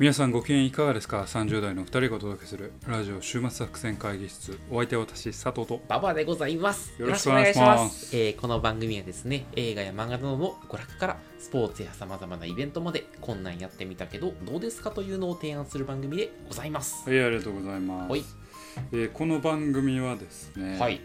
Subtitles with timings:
[0.00, 6.94] 皆さんご機嫌いかがですか ?30 代の2人がお届けするラジオ週末作戦会議室お相手は私佐藤とババアでございます。
[6.98, 17.06] よろしくお願いしますえーこの番組はですね、映画や漫画などの娯楽からスポーツや様々なイベントまでこんなんやってみたけどどうですかというのを提案する番組でございます。
[17.06, 18.24] はいありがとうございます、はい
[18.92, 21.02] えーこの番組はですね、はい。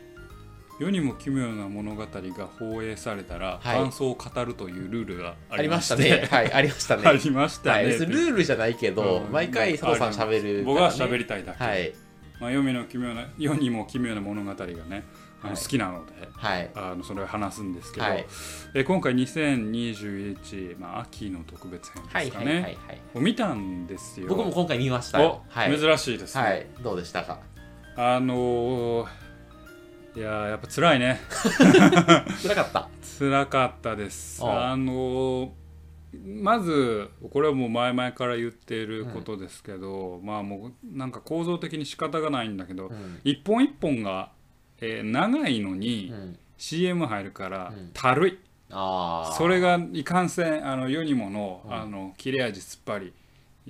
[0.80, 6.28] 世にも奇妙な物語が放映されたら、はい感想を語るというルールがあありりましましてたね。
[6.32, 7.04] はい、ありましたね。
[7.06, 11.94] ありましたね、はい、別にルールじゃないけど、うん毎回佐藤さん喋る、僕は喋りたいだけ、はい。
[12.40, 15.04] まあ、世にも奇妙な世にも奇妙な物語がね
[15.42, 16.70] あのはい好きなので、はい。
[16.76, 18.26] あのそれを話すんですけど、はい。
[18.74, 22.14] えー今回2021、まあ、秋の特別編はい。
[22.14, 22.26] はい。
[22.26, 22.62] ですかね、はい。
[22.62, 22.76] はい。
[23.14, 25.60] を見たんですよ僕も今回見ましたよお。
[25.60, 25.80] はい。
[25.80, 26.68] 珍しいですね、はい。
[26.82, 27.40] どうでしたか？
[27.96, 29.25] あのー
[30.16, 31.20] いやーやっぱ辛いね
[32.42, 32.90] 辛かった？
[33.20, 35.50] 辛かったですあのー
[36.42, 43.20] まずこれはもう前々から言っていることですけど、まあもうなんか構造的に仕方がないんだけど、うん。
[43.26, 44.32] 一本一本が、
[44.80, 46.40] えー長いのにうん。
[46.58, 48.40] CM 入るからうんたるい、
[48.72, 49.34] ああ。
[49.34, 53.12] それがいかんせんあの世にもの,、うんあの切れ味すっぱり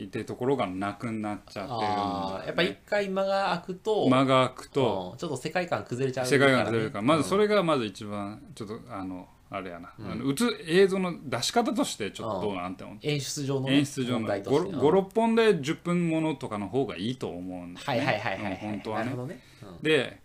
[0.03, 2.45] っていうところがなくなっちゃってるんだよね。
[2.47, 10.11] やっぱ一回間が空くと、間が空くと、うんちょっと世界観崩れちゃう世界観が出るから、まずそれ、れがまず一番ちょっとあのあれやな、うん。
[10.11, 12.97] あの映映像の出し方としてちょっとどうなんて思う？
[13.03, 14.75] 演出上のね、演出上の問題として。
[14.75, 17.85] 56本で10分ものとかの方がいいと思うんだよね。
[17.85, 19.11] はいはいはいはいはい、うん本当はね。
[19.13, 19.83] ね、うん。
[19.83, 20.19] で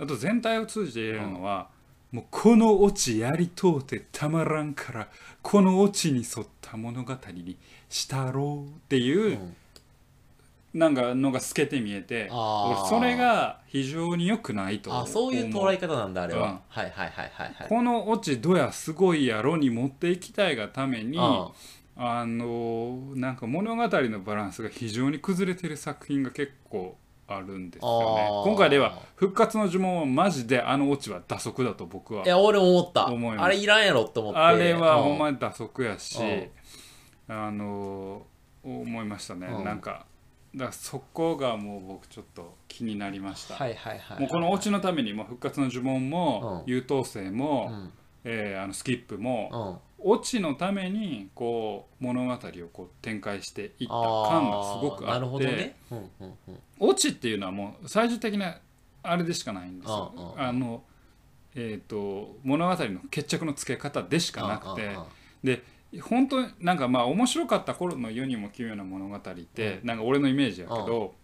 [0.00, 1.68] あと全体を通じて言えるのは、
[2.12, 5.08] もうこのオチやりとうてたまらんから
[5.42, 7.56] このオチに沿った物語に
[7.88, 9.56] したろうっていう、うん。
[10.72, 12.80] なんかのが透けて見えてあー。
[12.80, 15.02] 俺それが非常に良くないと思う。
[15.02, 16.58] あそういう捉え方なんだあれは、うん。
[16.68, 17.68] はいはいはいはいはい。
[17.68, 21.50] このオチどやすごいやろに持っていきたいがためにあ
[21.96, 26.96] あのなんか物語のバランスが非常に崩れてる作品が結構
[27.30, 28.26] あるんですよね。
[28.28, 28.44] あー。
[28.44, 33.06] 今回では復活の呪文はマジであのオチは打足だと僕はいや俺も思った。
[33.06, 33.46] 思います。
[33.46, 34.38] あれいらんやろって思って。
[34.38, 35.02] あれはうん。
[35.04, 36.50] ほんまに打足やしうん。
[37.28, 38.22] あの
[38.62, 39.46] 思いましたね。
[39.46, 39.64] うん。
[39.64, 40.06] なんか
[40.54, 43.54] だからそこがもう僕ちょっと気になりました。
[43.54, 46.72] はいはいはいもうこのオチのためにもう復活の呪文もうん。
[46.72, 47.92] 優等生も、うん。
[48.24, 52.38] えーあのスキップも、うんオチのためにこう物語を
[52.72, 58.58] こう展開していったあ感がすごくあって、ほどね、うんうんうん、オチっていうのはもう最終的な
[59.02, 60.34] あれでしかないんですよ。
[60.36, 60.82] あの
[61.54, 64.96] えー、と物語の決着のつけ方でしかなくて
[65.42, 65.64] で
[66.00, 71.14] 本当になんかまあ面白かった頃の世にも奇妙な物語って、なんか俺のイメージやけど、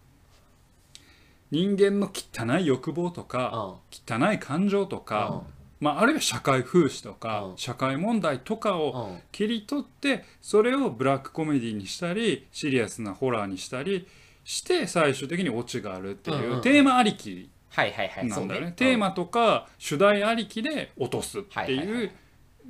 [1.53, 5.45] 人間の汚い欲望とか、汚い感情とか、
[5.87, 7.57] まあ、あるいは社会風刺とか、うん。
[7.57, 14.07] 社会問題とかを切り取ってそれをブラックコメディにしたりシリアスなホラーにしたり
[14.45, 18.73] して最終的にオチがあるっていう、テーマありきなんだよね。
[18.75, 22.11] テーマとか主題ありきで落とすってはいう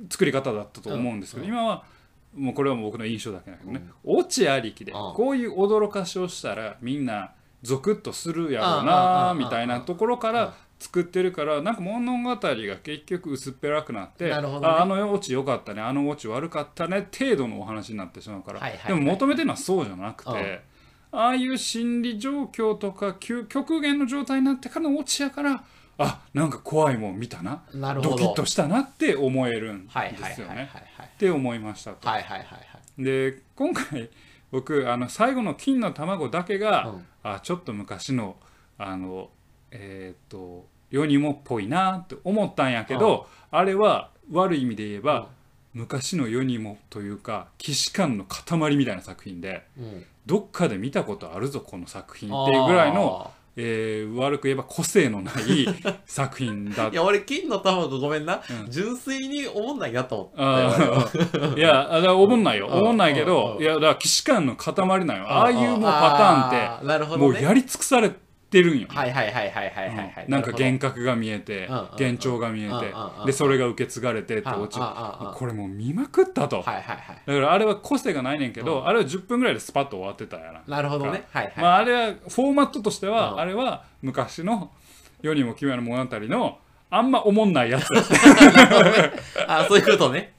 [0.09, 1.83] 作り方だったと思うんですけど、うん今は
[2.35, 5.13] もうこれは僕の印象だけだけどね、オチありきでうん。
[5.15, 7.31] こういう驚かしをしたらみんな
[7.63, 10.35] ゾクッとするやろうなみたいなところかうん。
[10.35, 14.67] ら作ってるからなんか物語が結局薄っぺらくなってなるほどね。
[14.67, 18.87] ああのオチ良かったねあのオチ悪かったね程度のお話になってしまうから、はいはいはい。
[18.87, 21.19] でも求めてるのはそうじゃなくて、うん。
[21.19, 25.63] ああいう心理状況とか極極限の状態になってからのオチやから
[25.97, 27.63] あなんか怖いもん見たな。
[27.73, 28.15] なるほど。
[28.15, 30.69] ドキッとしたなって思えるんはいですよね。
[30.71, 31.05] はい。
[31.05, 32.07] って思いましたと。
[32.07, 32.55] はいはいはいは
[32.99, 33.03] い。
[33.03, 34.09] で今回
[34.51, 37.05] 僕あの最後の金の卵だけが、うん。
[37.23, 38.35] あちょっと昔の
[38.77, 39.31] あの
[39.71, 45.27] えーっと世にもっぽいなって思ったんやけど、あれは悪い意味で言えば、
[45.73, 50.05] 昔の世にもというか既視感の塊みたいな作品でうん。
[50.25, 55.67] どっかで見たことあるぞこの作品っていうぐらいの、えー悪く言えば個性のない
[56.05, 58.71] 作品だいや俺金の卵ごめんな、うん。
[58.71, 60.97] 純粋に思んないなと思ったよ俺は。
[60.97, 61.57] あー。
[61.57, 62.67] いや、だから思んないよ。
[62.67, 62.73] うん。
[62.79, 63.27] 思んないけうん。
[63.27, 63.57] う、ん。
[63.57, 64.73] どいや、だから、騎士官の塊
[65.05, 65.27] なんよ。
[65.27, 68.26] ああいうもうパターンって、もうやり尽くされて
[68.63, 68.87] るんよ。
[68.89, 70.31] はいはいはいはいはいはいはい、うん。
[70.31, 75.33] なんかる幻覚が見えて幻聴が見えてう、んで、それが受け継がれてって落ちあああああ。
[75.33, 76.61] これもう見まくったと。
[76.61, 77.21] はいはいはい。
[77.25, 80.61] だからあれは個性がないねんけうど、あれは10分ぐらいでスパッと終わってたやな。
[80.67, 81.25] なるほどね。
[81.31, 83.13] はいはい、まあ、あれはフォーマットとしてうん。
[83.13, 84.71] は、あれは昔の
[85.21, 86.59] 世にも奇妙な物語の
[86.89, 87.87] あんま思んないやつ。
[89.47, 90.33] あそういうことね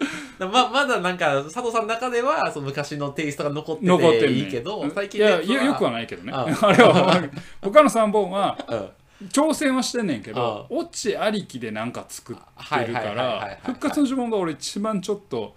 [0.46, 6.32] ままだなんか佐藤さんの中ではその昔のテイストが残ってて残ってる、ね、いいけど最近いやよよくはないけどね。
[6.32, 7.28] あ あれは。
[7.60, 8.88] 他の3本は うん。
[9.30, 10.40] 挑戦はしてんねんけど
[10.70, 15.56] あオチありきでなんか作ってるから復活の呪文が俺一番ちょっと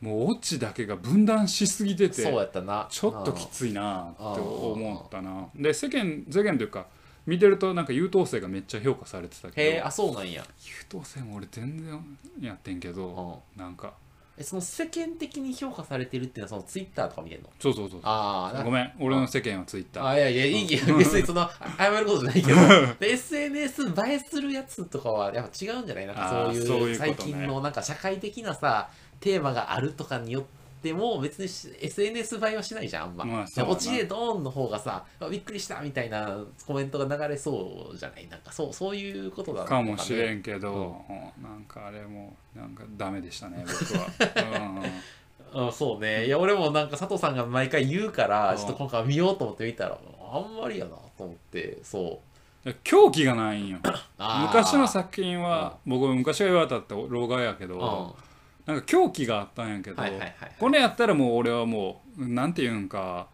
[0.00, 2.86] もうオチだけが分断しすぎててそうやったな。
[2.88, 5.48] ちょっときついなって思ったな。
[5.54, 6.86] で世間世間というか
[7.28, 10.42] 見てるとなんか優等生がめっちゃ評価されてたけどへえあそうなんや。
[10.42, 13.92] 優等生も俺全然やってんけどなんか。
[14.40, 17.50] えその世間的に評価されてるっていうのはそのツイッターとか見てんの？
[17.58, 18.92] そうそうそうああごめん。
[19.00, 20.06] 俺の世間はツイッター。
[20.06, 22.56] あいやいやいいや別にその謝ることじゃないけど。
[23.00, 26.06] で SNS 映えするやつとかはやっぱ違うんじゃない？
[26.06, 28.88] なんかそういう最近のなんか社会的なさ
[29.20, 30.44] テーマがあるとかによっ
[30.88, 38.28] ても別にし SNS 映えはしないじゃんあんま、まあ落ちでドーンの方がさあびっくりしたみたいなコメントが流れそうじゃない？
[38.28, 41.42] なんかそうそういうことだかもしれんんけど、うん。
[41.42, 46.26] なんかあれもなんかダメでしたね僕は、うん、 そうね。
[46.26, 48.58] いや俺もなんか佐藤さんが毎回言うからうん。
[48.58, 49.98] ちょっと今回見ようと思って見たら
[50.32, 52.20] あんまりやなと思ってそ
[52.64, 52.68] う。
[52.68, 53.78] うん、狂気がないんよ。
[54.42, 58.27] 昔の作品は、僕昔が言われたって老害やけど、うん
[58.68, 60.52] なんか狂気があったんやけど、はいはいはいはい。
[60.60, 63.26] これやったらもう俺はもうなんていうんか、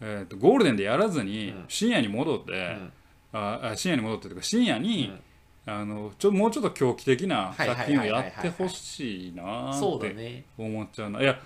[0.00, 1.64] えー、とゴールデンでやらずにうん。
[1.66, 2.92] 深夜に戻って、うん。
[3.32, 5.12] ああ深夜に戻ってというか深夜に、
[5.66, 11.20] あのちょもうちょっと狂気的な作品をやってほしいなって思っちゃうな。
[11.20, 11.36] いやうん。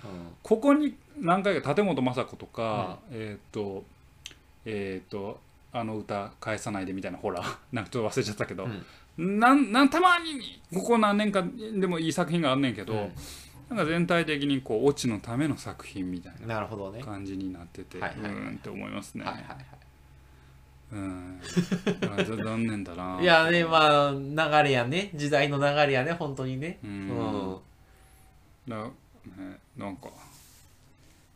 [0.43, 3.83] ここに何回か立本雅子とか、えっ、と
[4.65, 5.39] えっ、と
[5.73, 7.43] あの歌返さないでみたいなほら
[7.73, 8.85] なんかちょっと忘れちゃったけど、うん
[9.17, 11.43] なんなんたまにここ何年か
[11.79, 13.11] でもいい作品があんねんけど、うん
[13.69, 17.01] なんか全体的にこうオチのための作品みたいななるほどね。
[17.01, 19.23] 感じになってて、うんって思いますね。
[19.23, 19.57] はいはいは
[20.91, 21.39] うん、
[22.43, 23.17] 残念だな。
[23.21, 23.23] い。
[23.23, 25.11] いやね、まあ、流れやね。
[25.15, 26.79] 時代の流れやね、本当にね。
[26.83, 27.59] ううんん。
[28.67, 28.91] なね、
[29.77, 30.09] なんか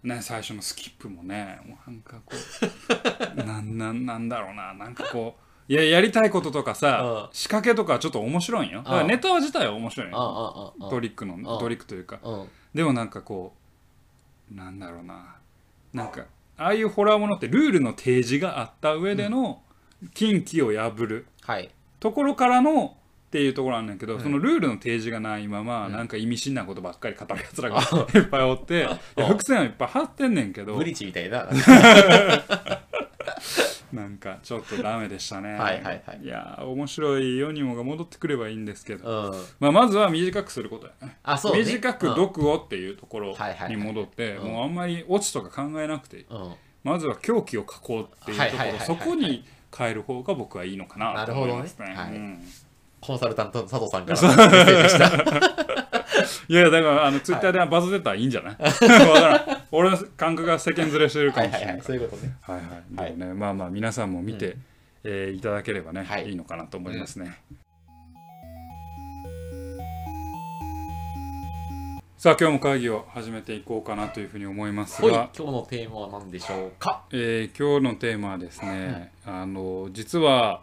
[0.06, 2.36] ね最初のスキップもねなんかこ
[3.36, 7.30] う なんなんなんだろうななんかこういややりたいこととかさ、うん。
[7.34, 8.80] 仕掛けとかちょっと面白いんよ。
[8.80, 10.74] だからうんネタ自体は面白いんよ。
[10.90, 11.44] トリックのん。
[11.44, 12.20] トリックというか。
[12.24, 12.50] うん。
[12.74, 13.54] でもなんかこ
[14.52, 15.36] うなんだろうな。
[15.94, 16.26] なんか
[16.58, 19.62] ああいうホラーものってルールの提示があった上での
[20.14, 21.72] 禁忌を破るはい。
[22.00, 22.98] ところからの
[23.28, 24.22] っていうところなんだけど、うん。
[24.22, 25.94] そのルールの提示がないまま、うん。
[25.94, 27.82] なんか意味深なことばっかり語るやつらが
[28.14, 28.82] いっぱいおって、
[29.18, 30.76] いや伏線はいっぱい張ってんねんけど。
[30.76, 31.50] ブリッジみたいな。
[33.94, 39.46] なんかちょっとダメでしたねはいはいはいいやー面白い世にもが戻ってくればいいんですけど、うん。
[39.60, 41.60] まあ、まずは短くすることやねあ、そうね。
[41.60, 43.36] 短くうん読をっていうところ
[43.70, 46.54] に戻ってうんもうあんまりオチとか考えなくていいうん。
[46.84, 49.44] まずは狂気を書こうっていうところそこに
[49.76, 52.44] 変える方が僕はいいのかなと思いますねなるほどねはいうん
[53.02, 55.85] コンサルタント佐藤さんからメッセージでした。
[56.48, 58.58] いやだからあのツイッターでバズってたらいいんじゃない、
[59.72, 61.76] 俺の感覚が世間ずれしてるかはいはいはい。
[61.78, 62.08] もしれない。
[62.08, 62.36] からそういうことね。
[62.42, 62.62] はいは
[63.08, 63.08] い。
[63.18, 64.58] でもね、まあまあ皆さんも見て、
[65.04, 66.30] えーいただければね、はい。
[66.30, 67.38] い、いのかなと思いますね、
[72.18, 75.30] さあ今日も会議を始めていこうかなというふうに思いますが。
[75.38, 77.04] 今、日のテーマは何でしょうか？
[77.12, 80.62] えー今日のテーマはですね、あの実は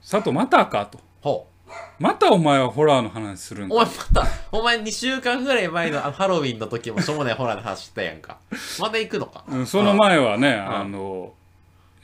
[0.00, 0.98] 佐藤またかと。
[1.20, 1.53] ほう。
[1.98, 3.74] またお前はホラーの話するんか？
[3.74, 3.92] お前ま
[4.22, 8.38] た、お前2週間ぐらい前のあのハロウィンの時もしょうもないホラーの話したやんか。
[8.80, 9.44] また行くのか？
[9.48, 11.32] うんその前はね、んあの、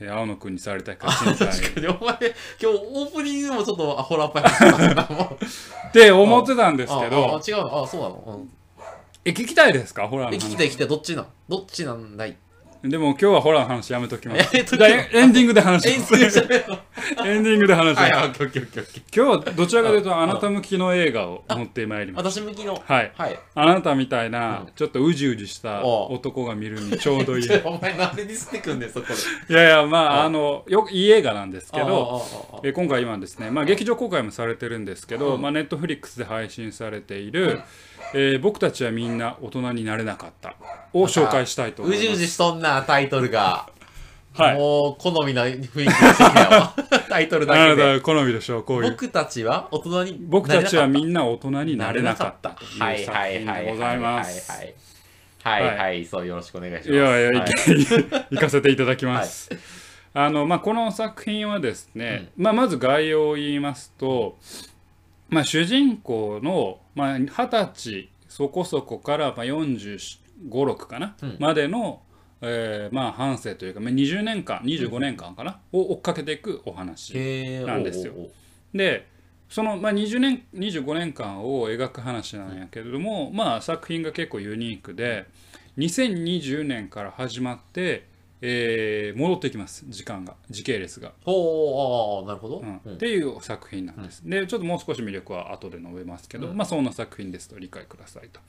[0.01, 7.83] えー青野くんにされたいか心配確かに、お前、今日オープニングもちょっとアホラーっぽい話したなもう って思ってたんですけあああど、違うの？
[7.83, 8.41] あ、そうなの、
[9.27, 10.09] え、聞きたいですか？
[10.09, 10.35] ホラーうん。
[10.35, 10.39] え。
[10.39, 12.37] 聞きたい聞きたい、どっちなんどっちなんだい？
[12.83, 14.57] でも今日はホラーの話やめときます。
[14.57, 16.17] えっとエエンディングで話え、します。
[16.17, 16.79] 全然喋るの
[17.25, 18.29] エンディングで話しはい、ます。
[18.29, 19.25] オッケーオッケーオッケーオッケー。
[19.25, 22.31] 今日はどちらかというとあなた向きの映画を持ってまいります。
[22.33, 22.81] 私向きの。
[22.85, 23.13] はい。
[23.17, 23.39] はい。
[23.55, 27.43] あなたみたいなうんちょっとうじうじしたお男が見るにちょうどいい。
[27.49, 29.09] ちょお前なんでディスってくんねん、そこ
[29.49, 29.55] で。
[29.55, 37.61] いやいや、まあ、ああの、よくいい映画なんですけど、ああああああえ今回今ですね、まあ、劇場公開もされてるんですけど、うんまあ、ネットフリックスで配信されている、
[38.15, 40.55] えー僕たちはみんな大人になれなかった」
[40.93, 42.07] を紹介したいと思います。
[42.07, 43.69] うじうじしとんな、タイトルが。
[44.43, 44.59] はい。
[44.59, 46.75] もう、好みな雰囲気がしてきたわ。
[47.09, 47.99] タイトルだけで。
[47.99, 48.91] た好みでしょうこういう。
[48.91, 54.53] 僕たちは大人に僕たちはみなんな大人になれなかったというはい作はいはい品でございます。
[54.53, 54.75] はい。
[55.43, 56.93] はいはいはい、そうよろしくお願いします。
[56.93, 57.35] いやいや、い。
[57.35, 57.75] はいけ
[58.31, 59.51] 行かせていただきます。
[60.13, 64.37] あのまあ、この作品はですね、まあ、まず概要を言いますと、
[65.29, 71.37] まあ、主人公のまあ二十歳そこそこからまあ456かな、うん。
[71.39, 72.01] までの、
[72.43, 77.15] えーまあ、半生というか、まあ、20年間25年間かな、を追っかけていくお話。
[77.67, 78.13] なんですよ。
[78.17, 78.31] おうおう
[78.75, 79.09] で
[79.49, 85.27] その、まあ、20年25年間を描く話なんやけれども、まあ、作品が結構ユニークで
[85.77, 88.07] 2020年から始まって、
[88.43, 92.81] えー戻ってきます時間が時系列が、ほうなるほど、うん。
[92.85, 92.95] うん。
[92.95, 96.57] っていう作品なんです、でちょっともう少し魅力は後で述べますけど、うん。
[96.57, 98.41] まあそんな作品ですと理解くださいと。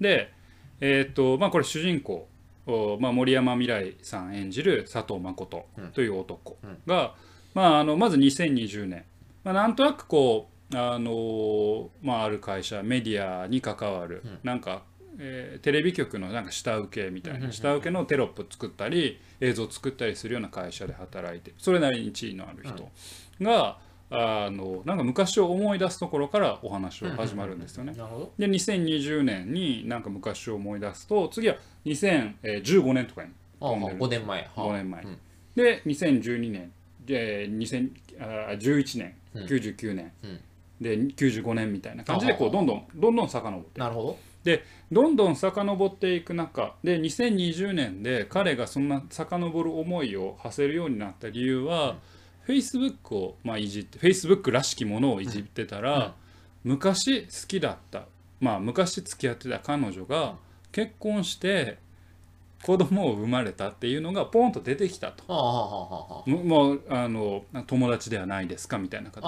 [0.00, 0.32] で
[0.80, 2.28] えーっとまあこれ主人公お
[3.00, 7.14] まあ、森山未来さん演じる佐藤誠という男が、
[7.54, 9.04] まあ、あのまず2020年、
[9.44, 14.38] まあ、なんとなくこうあのーまあ、ある会社メディアに関わる、うん。
[14.42, 14.82] なんか、
[15.18, 22.88] えーテレビ局のなんか下請けみたいな下請けのテロップ作ったり映像作ったりするような会社で働いてそれなりに地位のある人
[23.44, 23.78] が、
[24.10, 27.94] あのなんか昔を思い出すところからお話を始まるんですよね。
[28.38, 33.98] で2020年になんか昔を思い出すと次は2015年とかに飛んでる。
[33.98, 34.42] 5年前。
[34.42, 35.18] はあ5年前うん。
[35.54, 36.72] で2012年。
[37.04, 39.14] で2000あ11年。
[39.34, 39.44] うん。
[39.44, 40.40] 99年、うん。
[40.80, 42.48] で95年みたいな感じでこあ。
[42.48, 43.80] うどんどんどんどん遡って。
[43.80, 44.28] なるほど。
[44.90, 51.98] どんどん遡っていく中で2020年で彼がそんな遡る思いを馳せるようになった理由は、
[52.48, 56.14] Facebook をまあいじって Facebook らしきものをいじってたら、
[56.64, 58.06] 昔好きだった
[58.40, 60.36] まあ昔付き合ってた彼女が
[60.72, 61.78] 結婚して
[62.62, 65.24] 子供を生まれたっていうのがポンと出てきたと。
[65.28, 69.22] ももうあの友達ではないですかみたいな形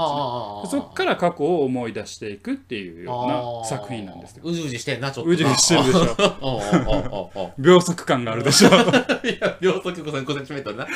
[0.65, 0.71] で。
[0.71, 4.43] そっから過去を思い出していくっていうようあなあ作品なんですよ。
[4.45, 5.31] うじうじしてんなちょっと。
[5.31, 7.53] うじうじしてるでしょ。
[7.59, 8.69] 秒速感があるでしょ。
[8.73, 8.73] い
[9.41, 10.87] や秒速5センチメートルな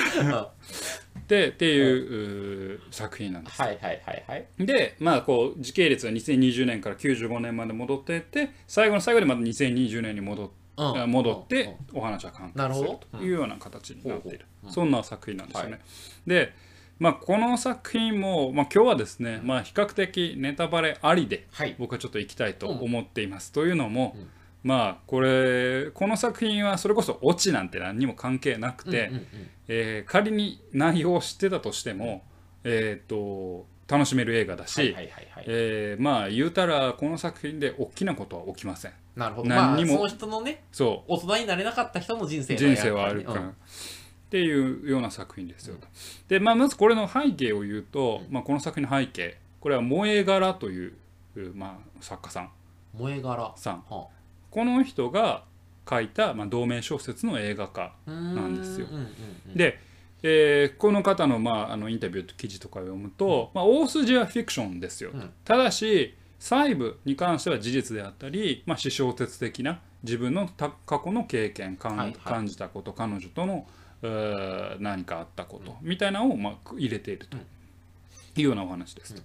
[1.37, 3.61] あでっていううー作品なんです。
[3.61, 4.47] はいはいはいはい。
[4.59, 11.11] でまあこう時系列は2020年から95年まで戻っていって最後の最後でまた2020年に戻っうん。
[11.11, 14.47] 戻ってお話は完結するなるほどというような形になっている。
[14.69, 15.73] そんな作品なんですよね。
[15.73, 15.79] は
[16.27, 16.53] で
[16.99, 21.77] まあこの作品も、まあ、今日はですね、まあ、比較的ネタバレありではい。
[21.79, 23.53] 僕はちょっと行きたいと思っています。
[23.53, 24.29] というのも、うん
[24.65, 29.27] まあこれこの作品はそれこそオチなんて何にも関係なくて、うんうんうん。
[29.69, 32.25] えー仮に内容を知ってたとしても、
[32.65, 34.97] えー、と楽しめる映画だし、
[35.99, 38.93] まあ言うたらこの作品で大きなことは起きません。
[39.15, 39.49] なるほど。
[39.49, 43.35] 何にもまあその人のねそ大人になれなかった人の人生う人生はあるか。
[43.35, 43.41] ら、
[44.35, 45.87] っていうような作品ですよと。
[46.27, 49.39] で、まあ、まずこれの背景を言うと、まあ、この作品の背景。
[49.61, 50.95] これは萌え柄という、
[51.55, 52.51] まあ、作家さん。
[52.97, 53.85] 萌え柄さん。
[53.89, 54.09] は
[54.55, 55.43] この人が
[55.91, 58.87] 書いた、まあ、同名小説の映画化あなんですよ。
[58.89, 59.81] うんうんうんで、
[60.23, 65.31] えーこの方の,、まあ、あのインタビューと記事とかを読むと、まあ、大筋はフィクションですよ、うん。
[65.45, 72.17] ただし細部に関しては事実であったり、まあ、私小説的な自分のた過去の経験感,、はいはい。
[72.25, 73.67] 感じたこと彼女との
[74.03, 77.41] えー何かあったこと、みたいなのを、まあ、入れているとい
[78.41, 79.23] うようなお話ですと。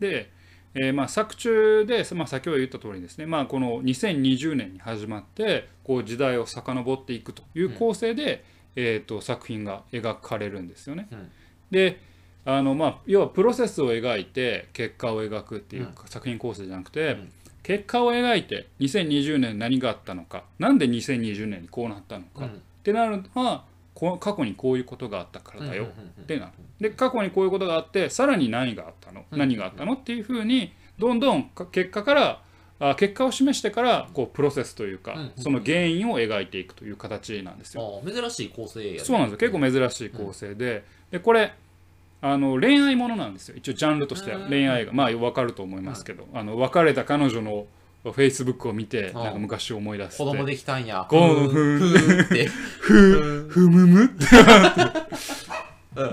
[0.00, 0.30] で、
[0.74, 11.06] えーまあ、作中で、まあ、先ほど言った通りですね、まあ、この2020年に始まってこう時代を遡っていくという構成で、えー、と作品が描かれるんですよね。
[11.12, 11.30] うん。
[11.70, 12.00] で
[12.44, 17.32] あの、まあ、要はプロセスを描いて結果を描くっていう作品構成じゃなくて、うん。
[17.62, 22.50] 結果を描いて2020年何があったのかなんで2020年にこうなったのか、うん。
[22.50, 22.52] っ
[22.82, 25.86] てなるのはこ過去にこういうことがあったからだよ、
[26.20, 26.52] ってなる。
[26.80, 29.94] で過去にこういうことがあってさらに何があったの、うん何があったの？
[29.94, 32.42] っていうふうにどんどんか結果から
[32.80, 38.02] あ結果を示してからこうプロセスというか、うんその原因を描いていくという形なんですよ。
[38.04, 39.50] 珍しい構成そうなんですよ。
[39.50, 41.52] 結構珍しい構成で,、でこれ
[42.20, 43.56] あの恋愛ものなんですよ。
[43.56, 44.38] 一応ジャンルとしては。
[44.38, 44.48] うん。
[44.48, 47.66] 恋愛がまあ分かると思いますけど、あの別れた彼女の
[48.12, 49.14] フェイスブックを見てん。
[49.14, 50.16] なんか昔を思い出して。
[50.18, 51.06] 子供できたんや。
[51.08, 52.46] こうふーふーって。
[52.46, 54.26] ふふむむって。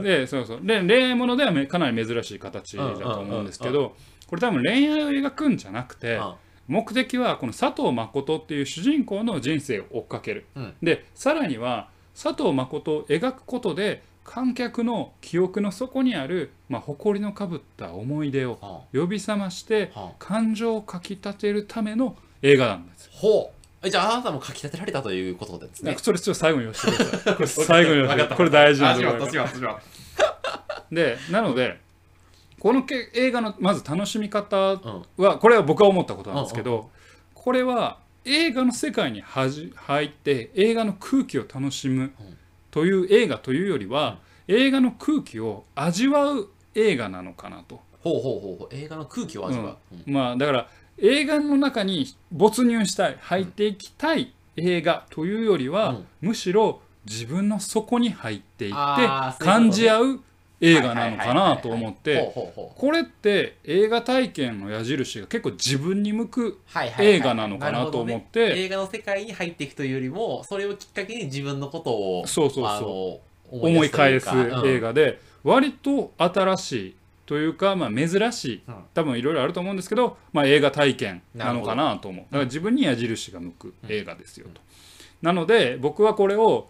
[0.01, 0.59] でそうそう。
[0.61, 3.95] で恋愛ものではめかなり珍しい形だと思うんですけど
[4.27, 6.33] これ多分恋愛を描くんじゃなくてうん。
[6.67, 10.73] 目的はこの佐藤誠っていう主人公の人生を追っかける、うん。
[10.81, 23.05] でさらには佐藤誠を描くことで観客の記憶の底にある、まあ、誇りのかぶった思い出をは呼び覚まして感情をかきたてるための映画なんです。
[23.05, 23.11] よ。
[23.13, 23.61] ほう。
[23.83, 25.95] えじゃああなたも書き立てられたということですね。
[25.99, 27.33] それちょっと最後に言わせてください。
[27.35, 29.79] これ最後に言わせてこれ大事なところ
[30.91, 31.79] でなので
[32.59, 35.23] このけ映画のまず楽しみ方うん。
[35.23, 36.89] はこれは僕は思ったことなんですけど
[37.33, 42.11] これは映画の世界にはじ入って映画の空気を楽しむ
[42.71, 47.79] という映画というよりは映画の空気を味わう映画なのかなと。
[47.99, 48.75] ほうほうほうほう。
[48.75, 50.13] 映画の空気を味わう、うん。
[50.13, 56.05] まあだから映画の中に没入したい入っていきたい映画というよりは、うん。
[56.21, 60.19] むしろ自分の底に入っていって感じ合う
[60.61, 62.31] 映画なのかなと思って
[62.75, 66.59] これって映画体験の矢印が結構自分に向く
[66.99, 73.19] 映画なのかなと思って映画の世界に入っていくというよりもそれをきっかけに自分のことをそうそうあそ
[73.51, 73.55] う。
[73.57, 78.75] の思い返す映画画で割と新しいというか、まあ、珍しいうん。
[78.93, 82.25] 多分いろいろあると思うんですけど、まあ、映画体験なのかなと思う。
[82.25, 84.61] だから自分に矢印が向く映画ですよと。
[85.21, 86.69] なので僕はこれを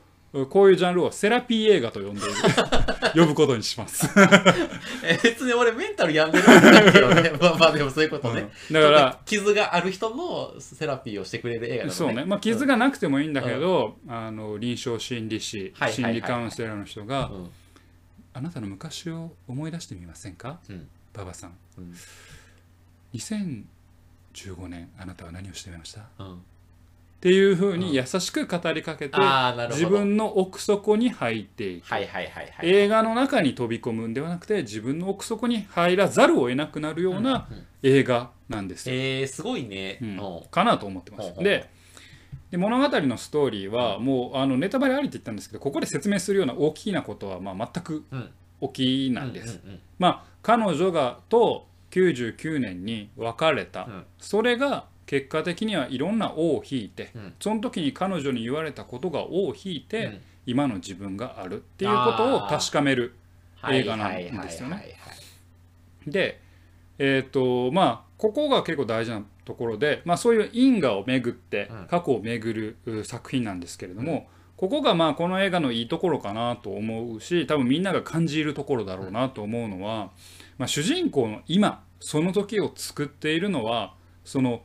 [0.49, 2.31] こういうジャンルをセラピー映画と呼んでいる。
[3.13, 4.07] 呼ぶことにします。
[5.03, 7.31] え別に俺メンタル病んでるわけだけどね。
[7.41, 8.73] まあまあでもそういうことね、うん。
[8.73, 11.93] だから傷がある人のセラピーをしてくれる映画なのね。
[11.93, 15.89] そうね、まあ、傷がなくてもいいんだけど、あの臨床心理士、はいはいはい。
[15.89, 17.49] はい心理カウンセラーの人が、うん。
[18.33, 20.87] あなたの昔を思い出してみませんか、うん。
[21.13, 21.57] 馬場さん。
[21.77, 21.93] うん。
[23.13, 23.65] 2015
[24.69, 26.01] 年あなたは何をしてみました？
[26.01, 26.41] っうん
[27.21, 29.17] ていうふうに優しく語りかけて、
[29.69, 32.69] 自分の奥底に入っていく、はいはいはいはい。
[32.69, 40.09] 映画の中に飛び込むんではなくて自分の奥底に入らざるを得なくなるようなうんうん映画なんですよ、えー、すごいね、うん。
[40.09, 40.43] うん。
[40.51, 41.33] かなと思ってます。
[41.35, 41.69] で
[42.49, 48.29] で物語のストーリーはもうあのネタバレありって言ったんですけどここで説明するような大きなことはまあ全くうん。
[48.73, 49.79] 起きないです、うんうんうん。
[49.97, 54.05] まあ彼女がと99年に別れた、うん。
[54.19, 57.33] それが結果的にはいろんな尾を引いて、うん。
[57.37, 60.21] その時に彼女に言われたことが尾を引いて、うん。
[60.45, 63.13] 今の自分があるっていうことを確かめる
[63.69, 64.95] 映画なんですよね。
[66.07, 66.39] で
[66.97, 71.87] えっ、とまあここが結構大事なところで、まあ、そういう因果を巡ってうん。
[71.87, 80.11] 過去を巡るう作品なんですけれども、ここがまあこの映画のいいところかなと思うし多分みんなが感じるところだろうなと思うのは、
[80.57, 84.61] まあ、主人公の今その時を作っているのはその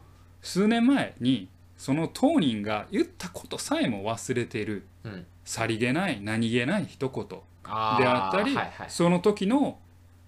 [0.46, 4.86] 数年前にその当人が言ったことさえも忘れている。
[5.02, 5.26] うん。
[5.44, 7.36] さりげない何気ない一言で
[7.66, 8.90] あったり、はいはい。
[8.90, 9.78] その時の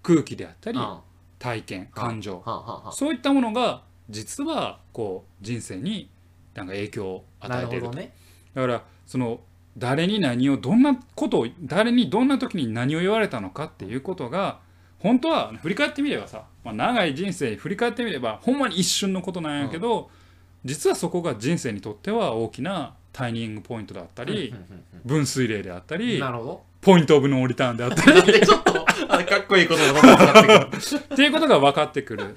[0.03, 0.99] 空気であったり、うん。
[1.39, 6.11] 体験感情、はんそういったものが実はこう人生に
[6.55, 8.13] なんか影響をな与えているね。
[8.55, 9.41] だからその
[9.77, 14.59] 誰に何をどんなことを誰にどんな時に何を言われたのかっていうことが
[14.99, 20.11] 本当は振り返ってみればさ、まあ、長い人生振り返ってみればほんまに一瞬のことなんやけど、
[20.65, 26.21] 実はそこが人生にとっては大きなタイミングポイントだったり、うんうんうん分水嶺であったうんり
[26.81, 32.37] ポイントオブノーリターンであったり ちょっとあのかっこいいことが分かってくる っていうことが分かってくる。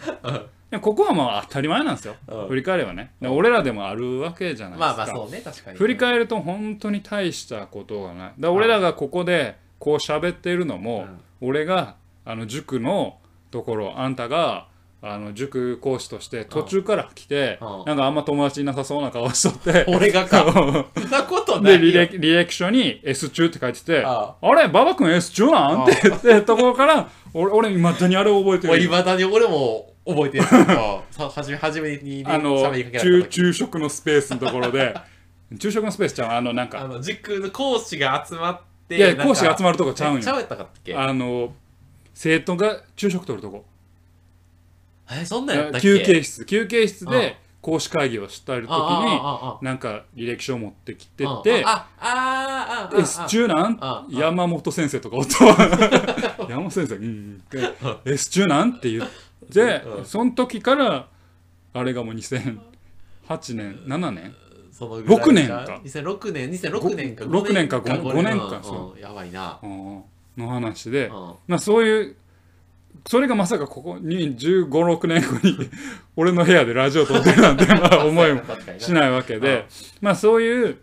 [0.80, 2.16] ここはまあ当たり前なんですよ。
[2.28, 3.12] うん振り返ればね。
[3.20, 4.96] で俺らでもあるわけじゃないですか。
[4.98, 8.18] まあまあそうね確かに振り返ると本当に大したことがない。
[8.20, 11.08] だから俺らがここでこう喋ってるのも、
[11.42, 13.18] 俺があの塾の
[13.50, 14.68] ところ、あんたが
[15.04, 17.86] あの塾講師として途中から来て、うん。
[17.86, 20.46] なんかあんま友達いなさそうな顔しとって、俺がか。
[20.54, 25.84] そんなことないで、よ履歴履歴書に S 中って書いてて、ああれ馬場君 S 中なん？
[25.84, 28.74] って言ってところから、俺、俺、未だにあれ覚えてる。
[28.74, 30.46] もういまだに俺も覚えてる。
[30.48, 33.36] け どさ初め初めにねあの喋りかけら昼れた時。
[33.36, 34.94] 昼食のスペースのところで
[35.60, 36.32] 昼食のスペースちゃう？
[36.32, 40.22] あのなんあかの塾の講師が集まっていや講師が集ままるとこちゃうんよ。
[40.22, 40.96] ちゃうやったかっけ？
[40.96, 41.54] あの
[42.14, 43.66] 生徒が昼食取るとこ。
[45.12, 45.88] えそんなんやったっけ？
[46.00, 46.46] 休憩室。
[46.46, 47.12] 休憩室うん。
[47.12, 49.20] で講師会議をしてる時に
[49.62, 53.80] なんか履歴書を持ってきてあてあああ S 中なん？
[54.10, 55.46] 山本先生とかおった。
[55.46, 55.56] わ
[56.50, 56.96] 山本先生。
[56.96, 57.38] うん。
[57.52, 58.72] で S 中なん？
[58.72, 59.10] って言っ
[59.54, 60.06] てうん。
[60.06, 61.08] その時から
[61.74, 62.58] あれがもう2008
[63.54, 64.36] 年7年？
[64.72, 65.82] そのぐらい6年か。
[65.84, 67.26] 2006年2006年か。
[67.26, 69.00] ご6年か5 5年かう。
[69.00, 69.60] やばいな。
[69.62, 70.04] うん
[70.38, 71.14] の話でうん。
[71.48, 72.16] まあそういう
[73.08, 75.70] それがまさかここに1 5 6年後に
[76.16, 78.42] 俺の部屋でラジオ撮ってるなんて まあ思いも
[78.78, 79.66] しないわけで
[80.02, 80.78] まあそういう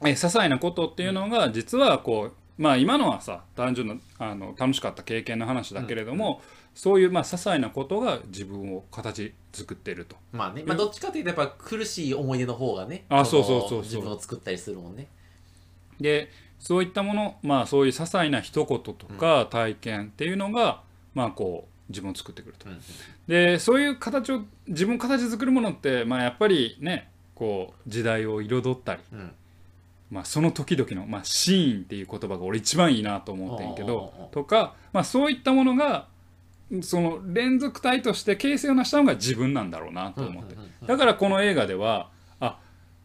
[0.00, 6.40] え些細なことっていうのが実はこうまあ今のはさ単純なあの楽しかった経験の話だけれども、
[6.74, 10.16] そういうまあ些細なことが自分を形作っていると。
[10.32, 10.62] まあね。
[10.66, 13.80] まあどっちかというとやっぱ苦しい思い出の方がねのあそうそうそうそう。
[13.82, 15.08] 自分を作ったりするもんね。
[16.00, 20.82] でそういったものまあそういう些細な一言とか体験っていうのが、
[21.14, 22.68] まあこう自分を作ってくると。
[22.68, 22.78] うん
[23.26, 29.32] でそういう形を自分を形作るものって、まあ、やっぱりねこう時代を彩ったり、うん。
[30.08, 36.06] まあ、その時々の、まあ、シーンっていう言葉が俺一番いいなと思ってんけどとか、まあ、そういったものが
[36.82, 40.56] その連続体として形成を成したのが自分なんだろうなと思って。
[40.86, 42.15] だからこの映画ではあ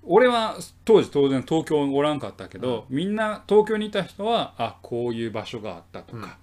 [0.03, 6.37] 俺は当時当然東京おらんかったけど、みんな東京にいた人はあこういう場所があったとか、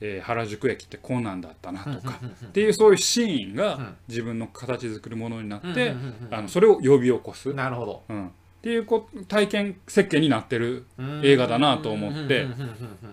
[0.00, 3.96] えー原宿駅ってこんなんだったなとか、っていうそういうシーンがうん。
[4.08, 5.94] 自分の形作るものになって、うんうんうん
[6.26, 6.34] うん。
[6.34, 8.02] あのそれを呼び起こす、なるほど。
[8.08, 8.30] うん、っ
[8.62, 10.84] ていうこ体験設計になってる
[11.22, 12.46] 映画だなと思って。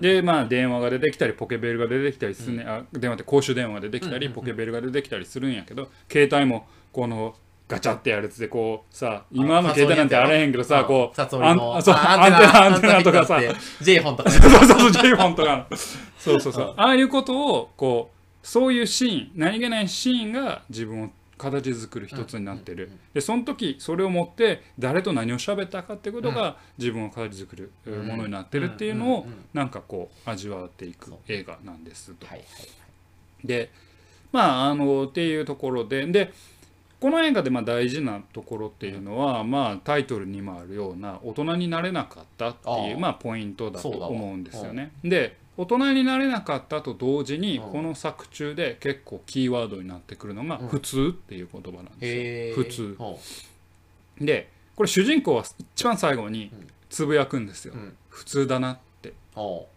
[0.01, 7.35] でまあ電話が出てきたりポケベルが出てきたりするね、あ電話って公衆電話が出てきたりポケベルが出てきたりするんやけど携帯もこの
[7.67, 13.39] ガチャってやるやつでこうさ今の携帯なんてあれへんけどさこうアンテナアンテナとかさ。
[13.81, 14.29] J フォンとか。
[14.31, 15.77] そうそうそう J フォンとかの。
[16.17, 16.73] そうそうそう。
[16.77, 32.27] ああいうことをこうそういうシーン何気ないシーンが自分を形作る一つになってる、でその時それを持って誰と何を喋ったかってことが自分を形作るものになってるっていうのをなんかこう味わっていく映画なんですと。
[32.27, 32.47] はいはい。
[33.47, 33.71] で
[34.31, 36.33] まああのっていうところでで
[37.03, 44.93] この映画でまあ大事なところっていうのは、まあタイトルにもあるような大人になれなかったっていうまあポイントだと思うんですよね。
[45.03, 47.71] で大人になれなかったと同時にうん。
[47.73, 50.67] この作中で結構キーワードになってくるのがうん。
[50.69, 52.63] 普通っていう言葉なんですよ。
[52.63, 52.95] 普通。
[52.97, 53.19] ほ
[54.21, 55.43] でこれ主人公は
[55.75, 56.67] 一番最後にうん。
[56.89, 57.73] つぶやくんですよ。
[58.07, 59.11] 普通だなって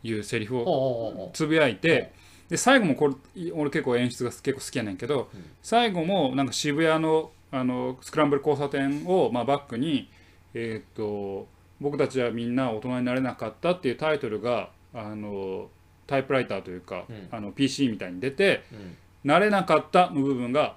[0.04, 2.12] いうセリフをつぶやいて
[2.48, 5.44] で最後もこれ俺結構演出が結構好きやねんけど、うん。
[5.62, 10.08] 最後もなんか渋谷のあのスクランブル交差点を、まあ、バックに、
[10.52, 11.46] えー、と
[11.80, 15.68] 僕たちはみんな大人になれなかったっていうタイトルがあの
[16.06, 17.28] タイプライターというか、うん。
[17.30, 20.76] あの PC みたいに出てううん「なれなかった」の部分が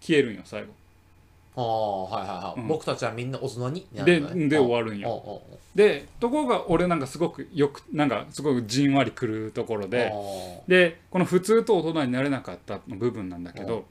[0.00, 0.79] 消えるんよ最後。
[1.60, 2.68] ああはいはいはい、うん。
[2.68, 5.08] 僕たちはみんな大人にでで終わるんよ。
[5.08, 5.42] よ
[5.74, 10.12] でところが俺なんかすごくよくなんかすごくじんわりくるところで。
[10.66, 13.84] でこの普通と大人になれなかったの部分なんだけど、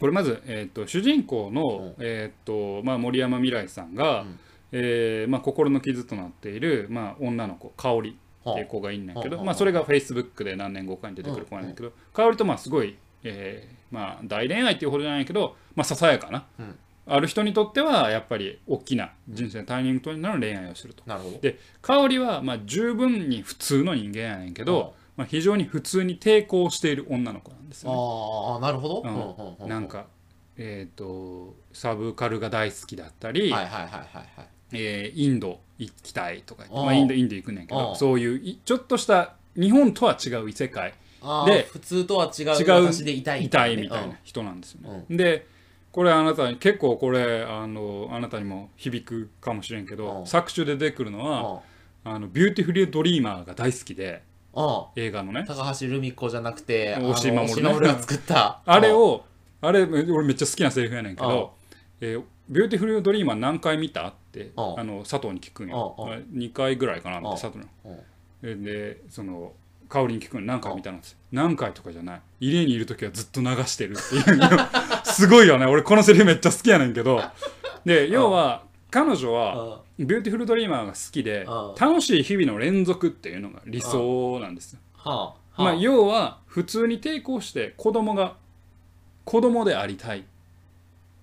[0.00, 4.38] これまず、えー、と主人公の、えーとまあ、森山未来さんが、うん。
[4.76, 16.78] えーまあ、心の傷となっている、まあ、女の子香織っていう子がいんねんけど、まあ、それがフェイスブックで何年後かに出てくる子なんだけど、香織とまあすごい、えーまあ、大恋愛っていうほどじゃないけど、まあ、ささやかな、うん。
[17.06, 21.02] ある人にとってはやっぱり大きな人生のターニングポイントの恋愛をすると。
[21.06, 21.38] なるほど。
[21.38, 27.96] で香織はまあ十分に普通の人間やねんけど、まあ、非常に普通に抵抗している女の子なんですよね。
[27.96, 29.14] ああなるほど、うん。
[29.14, 30.06] うんうんうんなんか、
[30.56, 34.48] えー、とサブカルが大好きだったり、はいはいはいはいはい。
[34.72, 37.94] えーインド行きたいとかまあ、インドインド行くねんけあどー。
[37.94, 40.94] そういういちょっとした日本とは違う異世界あ
[41.46, 45.04] でー普通とは違う違でいたい痛いみたいな人なんですよね。
[45.10, 45.46] で
[45.94, 50.26] これあなたに結構これあのあなたにも響くかもしれんけど、うん。
[50.26, 51.24] 作中で出てくるのうん。
[51.24, 51.62] は、
[52.02, 54.84] あのビューティフルドリーマーが大好きでうん。
[54.96, 55.44] 映画のね。
[55.46, 58.60] 高橋留美子じゃなくて押井守が作った。
[58.66, 59.24] あれを
[59.60, 61.54] あれ俺めっちゃ好きなセリフやねんけど
[62.00, 64.80] 「えービューティフルドリーマー何回見た?」ってうん。
[64.80, 65.94] あの佐藤に聞くんよ。
[65.96, 66.08] うん。
[66.08, 66.18] うん。
[66.34, 67.32] 2回ぐらいかなってうん。
[67.34, 68.64] 佐藤に。
[68.64, 69.52] でその
[69.94, 71.06] 香りに聞くの何回見たのって。
[71.30, 72.20] 何回とかじゃない。
[72.40, 74.36] 家にいる時はずっと流してるっていう。
[74.38, 74.48] の
[75.06, 75.66] すごいよね。
[75.66, 77.22] 俺このセリフめっちゃ好きやねんけど。
[77.84, 84.80] で要は彼女はうんビューティフルドリーマーが好きでうん楽しい日々の連続っていうのが理想なんですよ。
[84.96, 85.62] はあ。
[85.62, 88.34] まあ、は要は普通に抵抗して子供が
[89.24, 90.22] 子供でありたいっ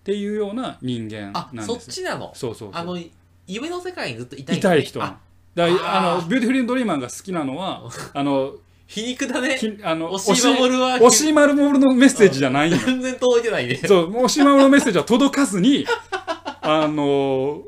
[0.06, 1.94] ていうような人間あそっなんですよ。
[1.94, 2.32] ちなの？
[2.34, 2.82] そうそうそう。
[2.82, 2.98] あの
[3.48, 5.04] 夢の世界にずっといたい痛い人。
[5.04, 5.18] あ
[5.56, 7.84] だあのビューティフルドリーマーが好きなのは
[8.14, 8.54] あの
[8.88, 9.56] 皮肉だね。
[9.58, 12.80] きあの押井守は押井守のメッセージじゃないんよ。
[12.86, 13.76] 全然届いてないね。
[13.76, 15.86] そう押井守のメッセージは届かずに
[16.62, 17.62] あの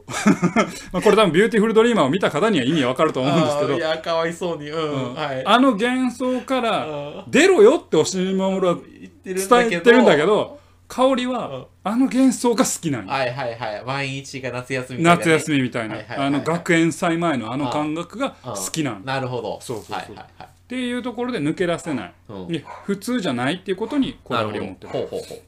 [0.91, 3.73] まあこれ多分ビューティフルドリーマーを見た方には意味わかると思うんですけど。
[3.75, 4.69] いやかわいそうに。
[4.69, 5.13] うん、うん。
[5.15, 5.43] はい。
[5.45, 7.23] あの幻想からうん。
[7.27, 8.81] 出ろよって押井守はなんだ
[9.23, 9.57] けど。
[9.57, 11.31] 伝えてるんだけど香りうん。
[11.31, 13.11] はあの幻想が好きなんよ。
[13.11, 13.83] はいはいはい。
[13.85, 15.25] 毎日が夏休みみたいなね。
[15.25, 15.95] 夏休みみたいな。
[15.95, 16.27] はいはいはいはい。
[16.27, 19.59] あの学園祭前のあの感覚が好きなんっなるほど。
[19.61, 19.95] そうそうそう。
[19.95, 20.49] はいはいはい。
[20.67, 22.13] ていうところで抜け出せない。
[22.29, 22.47] うん。
[22.47, 25.21] で普通じゃないっていうことにこだわりを持ってるなるほど。
[25.21, 25.39] ほうほう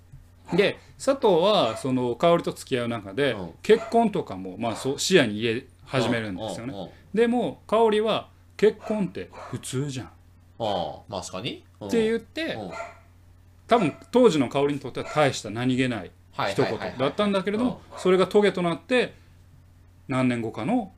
[0.52, 3.50] ほで佐藤はその香りと付き合う中でうん。
[3.62, 6.92] 結婚とかもまあそう視野に入れう始めるんですよね。
[7.14, 10.06] でも香りは結婚って普通じゃん。
[10.08, 10.10] っ
[10.60, 11.64] ああ確かに。
[11.90, 12.72] て言うっうん
[13.68, 19.14] 多分当時の香りにとっては大した何気ないはい一言だったんだけれどもそれがトゲとなって
[20.08, 20.92] 何年後かの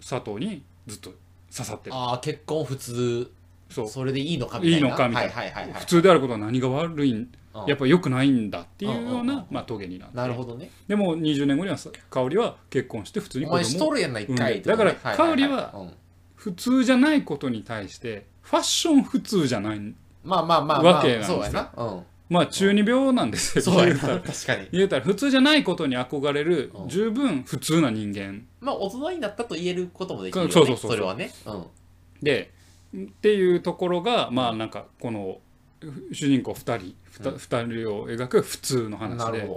[0.00, 1.10] 佐藤にずっと
[1.54, 1.96] 刺さってる。
[1.96, 3.30] ああ結婚普通
[3.70, 3.88] そう。
[3.88, 4.76] それでいいのかみたいな。
[4.76, 5.34] いいのかみたいな。
[5.34, 7.66] はいはいはいはい普通であることは何が悪いんうん。
[7.66, 10.16] やっぱ良くないんだっていうようなまあトゲになって。
[10.16, 10.70] なるほどね。
[10.86, 15.92] でも20年後にはさ香りは結婚して普通に子供をとるやんな一だから香りはうん。
[16.34, 19.94] 普通じゃないことに対してファッション普通じゃない
[20.28, 21.36] まあまあまあまあわけなんですよ。
[21.38, 21.72] そうやな。
[21.76, 22.02] うん。
[22.28, 23.64] まあ中二病なんですよ。
[23.64, 24.20] そう言うたら。
[24.20, 24.68] 確かに。
[24.70, 26.88] 言うたら普通じゃないことに憧れるうん。
[26.88, 28.44] 十分普通な人間。
[28.60, 30.90] まあ大人になったと言えることもできるよねそうそうそうそう。
[30.92, 31.32] それはね。
[31.46, 31.64] うん。
[32.22, 32.52] で
[32.96, 35.40] っていうところがまあなんかこの
[36.12, 39.48] 主人公2人 2, 人を描く普通の話で。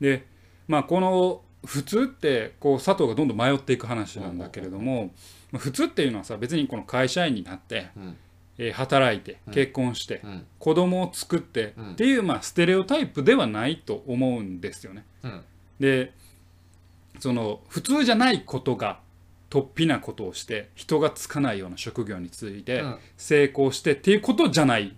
[0.00, 0.26] で
[0.68, 5.10] まあこの普通ってこう佐藤がどんどん迷っていく話なんだけれども、
[5.54, 8.16] 普通っていうのはさ別にこの会社員になって、うん
[8.58, 9.52] えー働いてうん。
[9.52, 10.46] 結婚して、うん。
[10.58, 11.92] 子供を作って、うん。
[11.92, 15.04] っていう、まあ、ステレオタイプではないと思うんですよね。
[15.22, 15.44] うん。
[15.80, 16.12] で
[17.20, 19.00] その普通じゃないことが
[19.48, 22.98] 突飛なことをして人がつかないような職業についてうん。
[23.16, 24.94] 成功してっていうことじゃない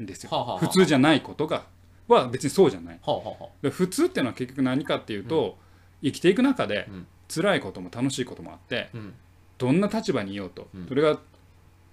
[0.00, 0.30] んですよ。
[0.30, 0.58] はあはあはあ。
[0.60, 1.66] 普通じゃないことが。
[2.08, 3.00] は別にそうじゃない。
[3.04, 5.58] はあはあはで普通っていうのは結局何かっていうと、
[6.02, 7.06] 生きていく中でうん。
[7.32, 9.14] 辛いことも楽しいこともあってうん。
[9.58, 10.86] どんな立場にいようと、うん。
[10.88, 11.18] それが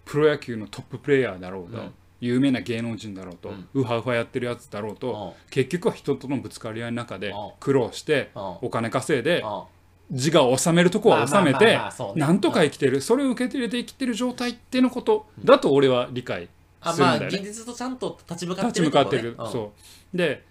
[0.06, 1.94] プロ野球のトッププレーヤーだろうと、うん。
[2.22, 3.68] 有名な芸能人だろうと、うん。
[3.74, 7.36] ウハウハやってるやつだろうと、結局は人とのぶつかり合いの中でうん。
[7.60, 8.42] 苦労してうん。
[8.62, 9.64] お金稼いでうん。
[10.12, 11.80] 自我を収めるとこは収めて
[12.16, 13.02] なんとか生きてる。
[13.02, 16.48] それを受け入れて生きてる状態ってのことだと俺は理解
[16.80, 17.38] あまあするんだよね。
[17.40, 19.74] 現実とちゃんと立ち向かっ立ちてる向かってる、うそ
[20.14, 20.18] う。
[20.18, 20.46] で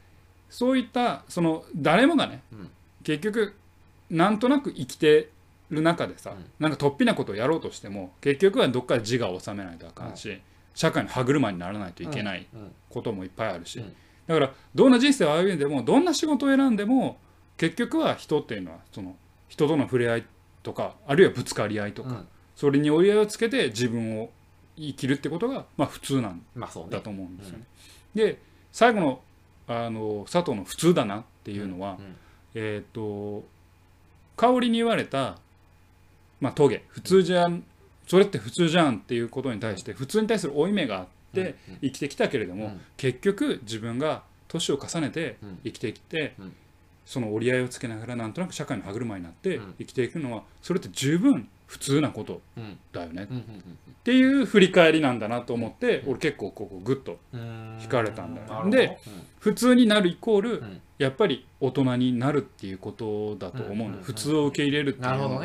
[0.50, 2.70] そういったその誰もがね、うん。
[3.04, 3.54] 結局
[4.10, 5.30] なんとなく生きて
[5.70, 6.44] る中でさ、うん。
[6.59, 10.40] なんか突飛なことをやろうとしても結局はどっかで自我を収めないとあかんし、
[10.74, 12.72] 社会の歯車にならないといけないうん。
[12.90, 13.94] こともいっぱいあるし、うん。
[14.27, 17.18] だからどんな人生を歩んでもどんな仕事を選んでも
[17.57, 19.16] 結局は人っていうのはその
[19.48, 20.24] 人との触れ合い
[20.62, 22.29] とかあるいはぶつかり合いとか、うん。
[22.57, 24.31] それに折り合いをつけて自分を
[24.77, 26.42] 生きるってことが、まあ、普通なん
[26.90, 27.64] だと思うんですよね。
[28.14, 28.38] で
[28.72, 29.20] 最後の
[29.66, 32.16] あの佐藤の「普通だな」っていうのは、うん。
[32.55, 33.44] えっ、と
[34.37, 35.38] 香りに言われた、
[36.44, 37.64] まあ、トゲ普通じゃん。
[38.07, 42.80] それって普通じゃんっていうことに対して普通に対する負い目があってうん生きてきたけれども、うん。
[42.98, 45.59] 結局自分が年を重ねてうん。
[45.64, 46.52] 生きてきて、うん。
[47.07, 49.74] その折り合いをつけながらなんとなく社会の歯車になってうん。
[49.78, 52.78] 生きていくのはそれって十分普通なことうん。
[52.92, 53.26] だよねっ
[54.04, 57.78] ていう振り返りなんだなと思って俺結構ここグッとうんうん。
[57.78, 58.70] 惹かれたんだよね。
[58.70, 58.98] で
[59.40, 60.80] 普通になるイコールうん。
[60.98, 65.44] やっぱり大人になるっていうことだと思う普通を受け入れるっていうのは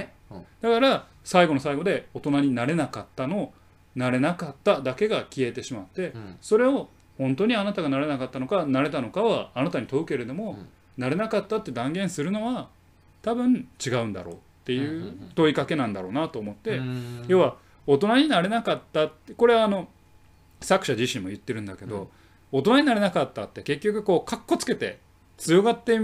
[0.61, 3.51] だから最後の最後で大人になれなかったの
[3.95, 6.37] なれなかっただけが消えてしまってうん。
[6.41, 10.67] それを本当にあなたがなれなかったのかなれたのかはあなたに問うけれども、うん。
[10.97, 12.69] なれなかったって断言するのは
[13.21, 17.25] 多分違うんだろうっていんう問いかけなんだろうなと思って、うん。
[17.27, 19.87] 要は大人になれなかったってこれはあの
[20.61, 22.09] 作者自身も言ってるんだけど、
[22.53, 22.59] うん。
[22.59, 24.99] 大人になれなかったって結局こうかっこつけて
[25.37, 25.97] 強がって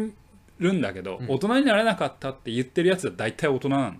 [0.59, 1.31] るんだけど、うん。
[1.31, 3.95] 大人になれなかったって言ってるやつは大体大人なの、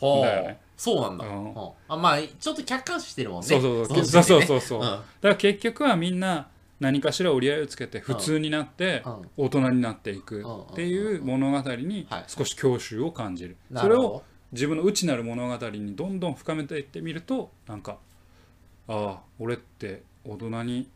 [0.00, 0.60] ほうだよね。
[0.76, 1.26] そうなんだ。
[1.26, 1.44] うん。
[1.44, 3.46] うんあまあちょっと客観視してるもんね。
[3.46, 3.98] そうそうそう。
[3.98, 9.02] のそうそうそうそう、だから結局はみんな何かしら折り合いをつけて普通になって
[9.36, 12.24] 大人になっていくうんっていう物語にはい。
[12.26, 17.98] 少し郷愁を感じる、それを自分の内なる物語にどんどん深めていってみるとなんか
[18.88, 20.88] ああ俺って大人に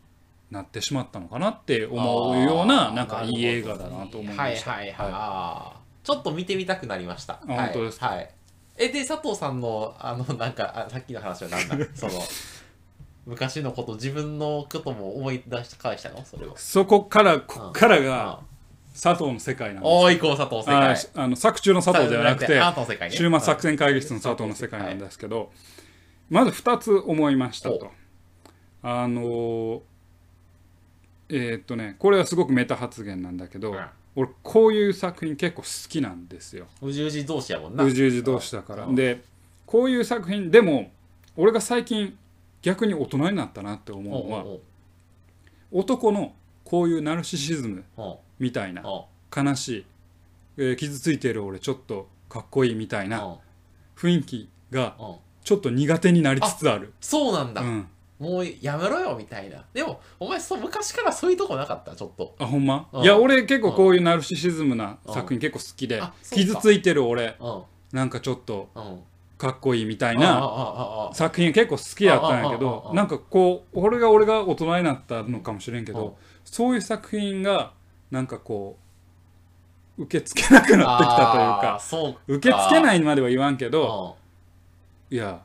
[0.51, 4.71] なってしまったのかなって思うようななんかいい映画だなと思いました。
[4.71, 6.05] はいはいはい、あー。
[6.05, 7.35] ちょっと見てみたくなりました。
[7.47, 8.07] 本当ですか？
[8.07, 8.29] はい、はい
[8.77, 11.77] えで佐藤さんのあのなんかあさっきの話は何だ？
[11.95, 12.13] その
[13.25, 16.23] 昔のこと自分のことも思い出して返したの？
[16.25, 18.39] それをそこからこっからがあ
[18.93, 19.91] 佐藤の世界なんです。
[19.91, 20.95] おーいこう佐藤世界。
[21.15, 22.61] あの作中の佐藤ではなくて
[23.11, 25.51] 終末作戦会議室の佐藤の世界なんですけど、
[26.29, 27.91] まず2つ思いましたと。
[28.83, 29.81] あのー
[31.27, 36.67] えーっとねこれはすごくメタ発言なんだけど、うん俺こういう作品結構好きなんですよ。
[36.81, 37.83] うじうじ同士やもんな。
[37.83, 38.85] うじうじ同士だから。
[38.85, 38.95] うん。
[38.95, 39.21] で
[39.65, 40.91] こういう作品でも
[41.35, 42.17] 俺が最近
[42.61, 44.45] 逆に大人になったなって思うのは
[45.71, 47.83] 男のこういうナルシシズム
[48.39, 48.83] みたいな
[49.35, 49.85] 悲しい、
[50.57, 53.37] えー傷ついてる俺ちょっとかっこいいみたいな
[53.97, 54.95] 雰囲気が
[55.43, 56.93] ちょっと苦手になりつつある。
[57.01, 57.87] そうなんだ、うん、
[58.19, 59.65] もうやめろよみたいな。
[59.73, 61.95] でもお前そう昔からそういうとこなかった？
[61.95, 62.35] ちょっと。
[62.39, 62.87] あほんま？
[62.93, 63.03] うん。
[63.03, 66.01] いや俺結構こういうナルシシズムな作品結構好きで
[66.31, 67.35] 傷ついてる俺。
[67.39, 67.61] うん。
[67.91, 68.99] なんかちょっとうん。
[69.37, 75.97] かっこいいみたいな作品結構好きやったんやけどあなんかこう俺が俺が大人になったのかもしれんけうん。
[75.97, 77.73] どそういう作品が
[78.11, 78.77] なんかこ
[79.97, 82.19] う受け付けなくなってきたというかそうか。
[82.27, 84.17] 受け付けないまでは言わんけどど
[85.11, 85.41] いや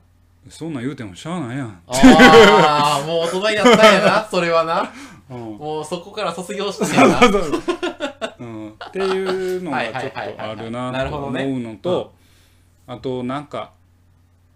[0.48, 1.83] そんなん言うてもしゃあないやん。
[1.87, 4.90] ああもう大人になったんやな それはな。
[5.31, 5.38] うん。
[5.59, 7.20] もうそこから卒業してんやな。
[8.40, 12.14] うん、っていうのがちょっとあるなと思うのと
[12.87, 13.72] あとなんか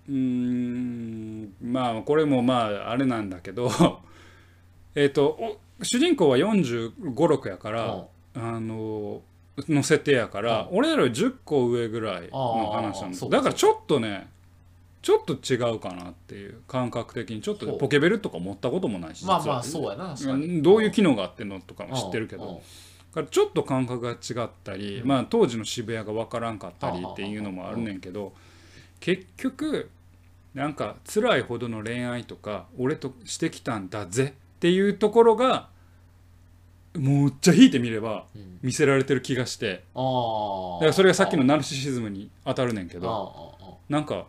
[0.08, 3.70] うーんまあこれもまああれなんだけど
[4.94, 9.20] えっとお主人公は4 5 6やからあの
[9.68, 13.36] の設定やから俺らより10個上ぐらいの話なんですあーそうか。
[13.36, 14.28] だからちょっとね
[15.04, 20.16] ちょっと違うかなっていう感覚的にちょっとポケベルとか持ったこともないしまあまあそうやな
[20.62, 22.62] どういう機能があってんのとかも知ってるけど。
[23.12, 28.32] からちょっと感覚が違ったり、まあ、当時の渋谷が分からんかったりっていうのもあるねんけど
[28.98, 29.88] 結局
[30.52, 35.68] なんか辛いほどの恋愛とか俺としてきたんだぜっていうところが
[36.96, 38.24] もうっちゃ引いてみれば
[38.62, 40.00] 見せられてる気がして、だ
[40.80, 44.26] からそれがさっきのナルシシズムに当たるねんけどなんか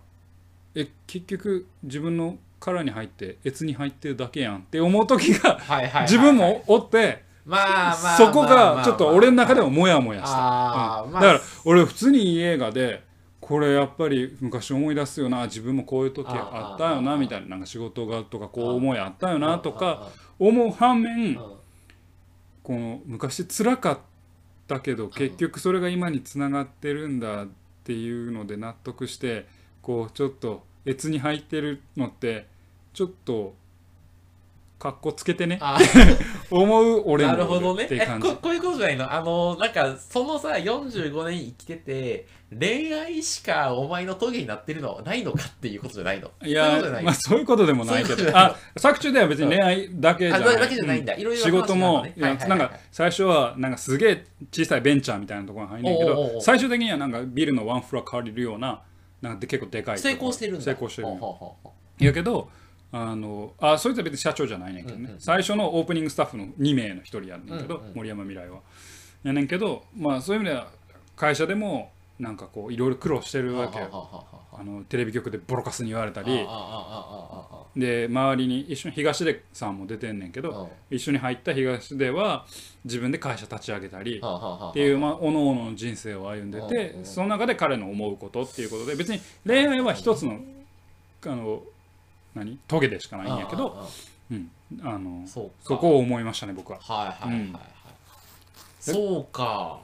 [0.76, 5.60] え結局自分の殻に入って越に入ってるだけやんって思う時が
[6.02, 13.04] 自分もおってまあまあそこがちょっと俺の中でもモヤモヤした、うん、だから俺普通にいい映画で
[13.40, 20.10] これやっぱり昔思い出すよな自分もこういう時あったよなみたいななんか仕事がとかこう思いあったよなとか
[20.40, 24.00] 思う反面この昔辛かっ
[24.68, 27.48] たけど結局それが今につながってるんだっ
[27.84, 29.46] ていうので納得して
[29.86, 32.48] こうちょっと越に入ってるのって
[32.91, 33.54] ちょっと
[34.80, 35.60] かっこつけてね
[36.50, 37.88] 思う俺もなるほどね。
[37.91, 39.13] えここういうことじゃないの？
[39.13, 46.32] あのなんかそのさ45年生きてて恋愛しかお前の峠になってるのないのかっていうことじゃないの？
[46.43, 48.36] いやまあそういうことでもないけど。
[48.36, 58.82] あ作中では別に恋愛だけじゃない、だけじゃないんだ、いろいろ仕事も、なんか最初はなんかすげえ小さいベンチャーみたいなところに入んねんけど最終的にはなんかビルのワンフロア借りるような
[59.26, 60.62] なんか結構でかい成功してるんだ。
[60.64, 61.08] 成功してる。
[62.00, 62.50] やけど
[62.92, 68.60] あのあそいつは別に社長じゃないねんけどね、うんうん、最初のオープニングスタッフの2名の1人やんねんけど、うんうん、森山未来は。
[69.24, 70.68] やねんけどまあそういう意味では
[71.16, 74.26] 会社でもなんかこういろいろ苦労してるわけよ。
[74.58, 76.46] あのテレビ局でボロカスに言われたり。
[77.76, 82.46] で周りに一緒に東出さんも出てんねんけど一緒に入った東出は
[82.86, 90.39] 自分で会社立ち上げたりっていうまあおのおのの人生を歩んでてその中で彼の思うことっていうことで別に恋愛は一つの
[91.26, 91.63] あの
[92.36, 92.60] 何？
[92.67, 93.88] トゲでしかないんやけど
[94.32, 94.52] うん。
[94.82, 96.80] あのそこを思いましたね僕は。
[96.80, 97.58] はいはいはいはい、うん、
[98.80, 99.80] そうか。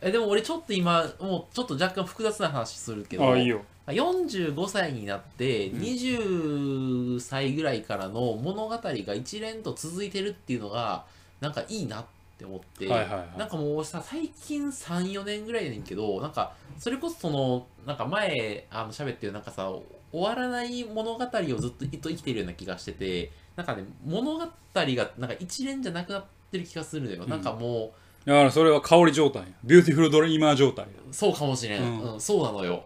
[0.00, 3.62] えでも俺ちょっと今もうちょっと若干複雑な話するけどあいいよ。
[3.86, 11.04] 45歳になって20歳ぐらいからの物語が一連と続いてるっていうのが
[11.40, 12.04] なんかいいなっ
[12.42, 19.70] て思って、はいはいはい、なんかもうさ最近34年ぐらいやねんけどなんかそれこそそのなんか前あの喋ってるなんかさ
[20.12, 27.92] 終わらない物語をずっと生きているような気がしててなんかね物語がなんか一連じゃなくなってる気がするのよ、うん、なんかもう
[28.26, 29.42] だからそれは香り状態。
[29.64, 30.86] ビューティフルドリーマー状態。
[31.10, 32.84] そうかもしれん、うん、うん、そうなのよ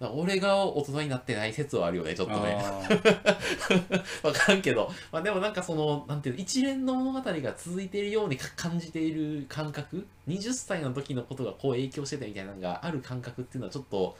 [0.00, 2.54] 俺が大人になってない説はあるよねちょっとね。
[4.22, 14.16] わからんけど、まあ、でもなんかそのなんていうの一連の物語が続いているように感じている感覚？20歳の時のことがこう影響してたみたいなのがある感覚っていうのはちょっと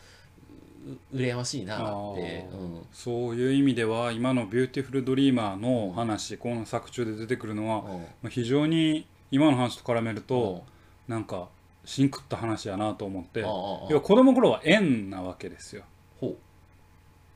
[1.14, 7.84] 羨ましいなって、うん、そういう意味では今の「ビューティフル・ドリーマー」の話この作中で出てくるのは、
[8.22, 10.64] うん、非常に今の話と絡めると、
[11.08, 11.48] うん、なんか
[11.88, 15.84] シンクロった話やなと思って要は子供頃は円なわけですよ。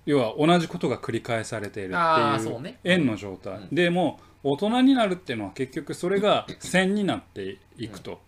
[0.05, 8.21] 要は同じことが繰り返されているっていう円の状態、でも大人になるっていうのは結局それが 線になっていくと。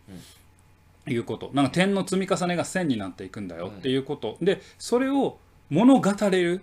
[1.06, 1.50] いうこと。
[1.52, 5.38] なんか点の積み重ねが線になっていくんだよっていうこと、でそれを
[5.70, 6.62] 物語れる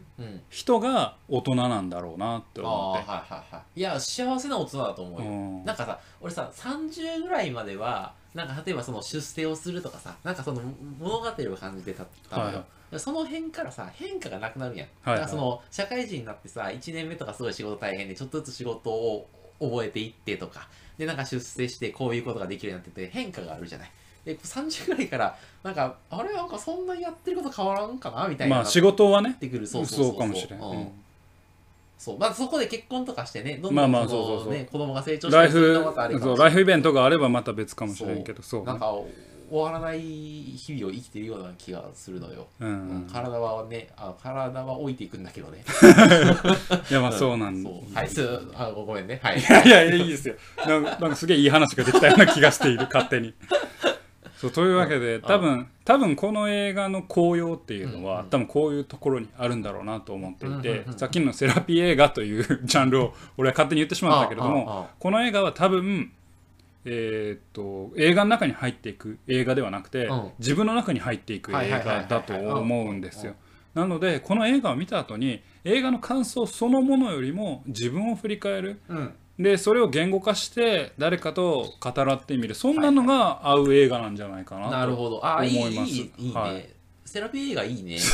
[0.50, 3.80] 人が大人なんだろうなって思って、はいはいはい。
[3.80, 10.62] いや幸せな大人だと思うよ、うん、なんかさ俺さ30ぐらいまではなんか例えばその出世をするとかさなんかその
[11.00, 12.06] 物語を感じてた
[12.38, 19.28] のよ、はい、その辺からさ変化がなくなるやん、はいはい、だからその社会人になってさ1年目とかすごい仕事大変でちょっとずつ仕事を
[19.60, 20.68] 覚えていってとか。
[20.98, 23.92] でなんか出世してこういうことができるようになってて変化があるじゃない
[24.26, 26.34] で30ぐらいからなんかあれ？
[26.34, 28.28] なんかそんなにやってること変わらんかな？
[28.28, 28.58] みたいな。
[28.58, 29.34] まあ仕事はね。
[29.36, 29.66] ってくる。
[29.66, 30.88] そうそうかもしれない、うん。
[31.98, 32.20] そう。
[32.20, 34.08] まあそこで結婚とかしてねどんどん子
[34.72, 35.84] 供が成長してライフ
[36.20, 38.64] そうライフイベントがあればまた別かもしれんけどそう。
[38.64, 38.94] なんか
[39.52, 45.66] 終わらない日々を生きてるような気がするのよ、うん、体はねあ体は置いていくんだけどね。
[46.90, 48.08] いやまあそうなんだ、はい。
[48.08, 49.20] すあごめんね。
[49.22, 49.40] はい。
[49.40, 50.36] いやいやいいですよ。
[50.66, 53.34] なんかすげえいい話ができたような気がしている勝手に
[54.42, 66.12] そうというわけで多分多分この映画の効用っていうのは、多分こういうところにあるんだろうなと思っていて、さっきのセラピー映画というジャンルを俺は勝手に言ってしまったけれどもこの映画は多分
[66.86, 73.36] えー、っと映画の中に入っていく映画ではなくて、自分の中に入っていく映画だと思うんですよ。
[73.76, 82.56] なのでこの映画を見た後に映画の感想そのものよりも自分を振り返る、うん、でそれを言語化して誰かと語らってみる。
[82.56, 85.18] そんなのが合う映画なんじゃないかなと思
[85.48, 85.92] います。
[85.92, 86.70] いいいいはい、
[87.06, 87.98] セラピー映画いいね。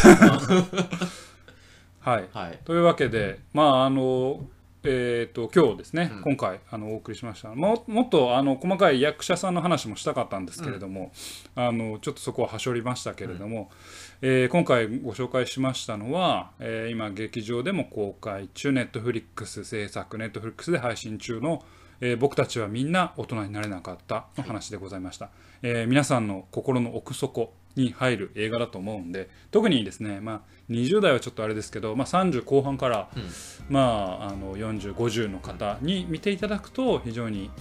[2.00, 4.46] はい、はい、というわけでまああの
[4.90, 7.50] えーと、今日ですね、うん、今回あのお送りしました。
[7.54, 11.12] ももっとあの細かい役者さんの話もしたかったんですけれども、
[11.56, 13.70] うん、あのちょっとそこははしょりましたけれども、
[14.22, 21.64] うん、えー、今回ご紹介しましたのは、えー、今劇場でも公開中ネットフリックス制作ネットフリックスで配信中の
[22.02, 25.30] 「えー、僕たちはみんな大人になれなかったの話でございました、
[25.62, 33.24] えー、皆さんの心の奥底に入る映画だと思うんで特にですね、まあ、20代はちょっとあれですけど、まあ、30後半から、うん、
[33.70, 37.52] まあ、あの4050の方に見ていただくと非常に、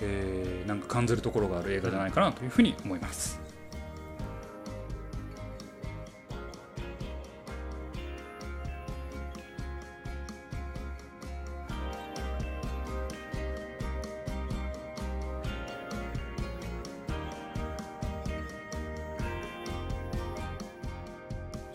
[0.00, 3.49] えー、なんか感じるところがある映画じゃないかなというふうに思います。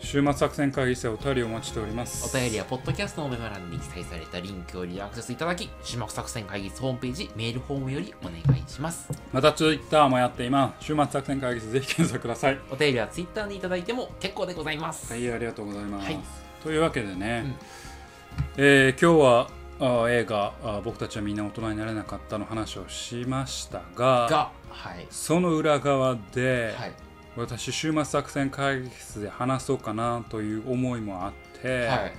[0.06, 2.32] 週末作戦会議室お便りお待ちしております。
[2.32, 9.10] お便りはポッドキャストのメモ欄に記載されたリンクよりアクセスいただき週末作戦会議室ホームページメールフォームよりお願いします。
[9.32, 10.84] またツイッターもやっています。
[10.84, 12.60] 週末作戦会議室ぜひ検索ください。
[12.70, 15.12] お便りはツイッターにいただいても結構でございます。
[15.12, 16.18] はいありがとうございます、はい、
[16.62, 26.92] というわけでね、うん、えー、今日はあ映画あ「僕たちはみんな大人になれなかった」の話をしましたがはい、その裏側で、はい
[27.36, 32.12] 私週末作戦会議室で話そうかなという思いもあって、はい、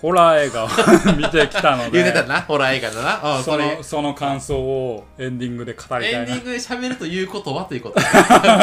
[0.00, 0.68] ホラー映画を
[1.16, 3.42] 見てきたので言ってたなホラー映画だな。
[3.42, 8.00] そのその感想をエンディングで語りたいエンディングで喋るということはということ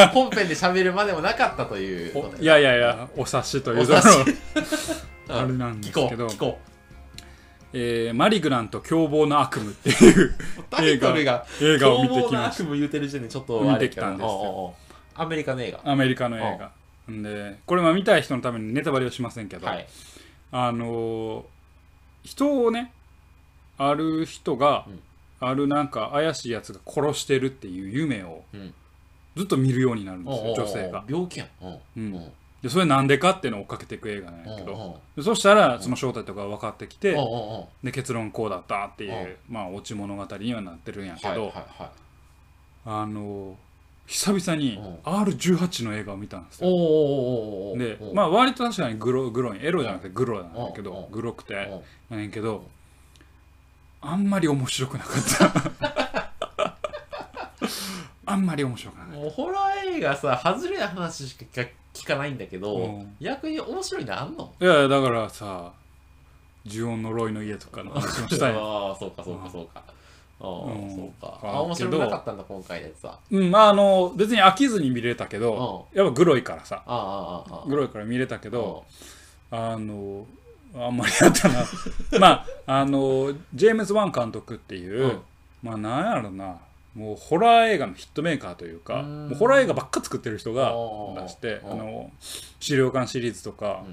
[0.08, 4.14] 本編で喋るまでもなかったといういやいやいやお察しというところ。
[5.40, 6.26] あれなんですけど。
[6.26, 6.68] 聞こう
[7.74, 10.34] えー、マリグラント凶暴な悪夢っていう
[10.80, 12.46] 映画映画を見てきました。
[12.46, 14.74] 悪夢言うてる時点でちょっと見てきたんですよ。
[15.18, 15.80] アメリカの映画。
[15.84, 16.72] アメリカの映画。
[17.08, 19.86] でこれまあ見たい人のためにネタバレはしませんけど、はい、
[20.52, 21.46] あの
[22.22, 22.92] 人をね
[23.78, 25.00] ある人が、うん、
[25.40, 28.42] あるなんか怪しいやつが殺してるっていう夢を、
[29.36, 31.04] ずっと見るようになるんですよ、女性が。
[31.08, 32.00] 病気やん、う。
[32.00, 32.32] ん。
[32.62, 37.16] でそれなんでかっていうのを追っかけていく映画なんやけどそしたらその正体とか分かってきて
[37.84, 41.52] で結論こうだったっていうまあオチ物語にはなってるんやけど
[42.84, 43.56] あの
[44.08, 46.70] 久々に R18 の映画を見たんですよ。
[47.76, 52.64] でまあ割と確かにグログロいエロじゃなくてグロなんだけどグロくてやねんけど
[54.00, 55.78] あんまり面白くなかった。
[58.24, 59.30] あんまり面白くなかった。
[59.30, 61.44] ホラー映画さ外れな話しか
[61.94, 64.52] 聞かないんだけど、逆に面白いのあんの？
[64.60, 65.72] いやだからさ
[66.66, 68.52] 呪音呪いの家とかの話もしたい。
[68.56, 69.82] ああそうかそうかそうか、
[70.40, 70.46] ああ、
[70.90, 71.40] そうか。
[71.42, 73.18] あ、面白くなかったんだ、今回のやつは。
[73.30, 76.82] うん、まあ、あの、別に飽きずに見れたけど、やっぱグロいからさ。
[77.66, 78.84] グロいから見れたけど、
[79.50, 80.26] あの、
[80.74, 81.64] あんまりやったな。
[82.20, 85.20] まあ、あの、ジェームズ・ワン監督っていう、
[85.62, 86.58] まあ、なんやろな。
[86.94, 90.74] もうホラー映画のヒットメーカーというかもうホラー映画ばっか作ってる人が
[91.22, 92.10] 出してあの
[92.58, 93.84] 資料館シリーズとか、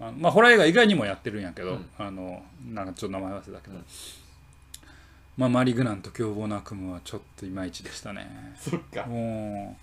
[0.00, 3.78] あまあホラー映画以外にもやってるんやけど、あのなんかちょっと名前忘れたけど、
[5.40, 8.54] まあ、マリグナント凶暴な悪夢はちょっといまいちでしたね。
[8.60, 9.06] そっか。
[9.06, 9.74] も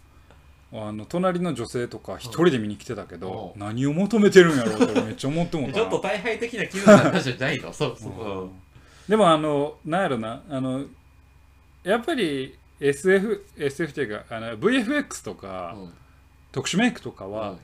[0.71, 3.57] うあの隣の女性とか一人で見に来てたけど、う。
[3.57, 7.73] ん、何を求めてるんやろうとめっちゃ思ってもちょっと大敗的な気分だったじゃないの？
[7.73, 8.51] そうそう、うん、
[9.09, 10.85] でもあのなんやろなあの
[11.83, 15.93] やっぱり SF, SF っていうかあの VFX とか、うん、
[16.51, 17.55] 特殊メイクとかは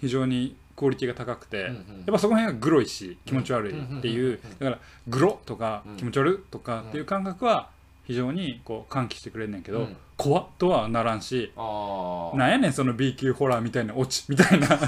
[0.00, 1.74] 非常にクオリティが高くて、やっ
[2.06, 4.38] ぱそこら辺がグロいし気持ち悪いっていう。
[4.58, 7.70] だからグロとか気持ち悪いとかっていう感覚は
[8.06, 14.68] 非常にこう喚起してくれんねんけど、うん、怖っとはならんしなんやねんその B 級ホラーみたいなオチみたいな。